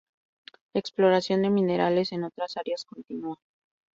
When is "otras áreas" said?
2.23-2.85